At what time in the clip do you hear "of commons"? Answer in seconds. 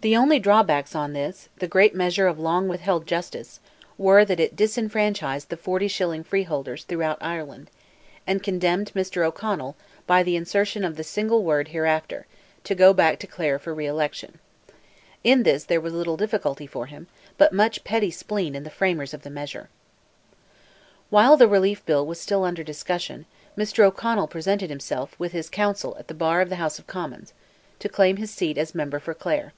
26.78-27.32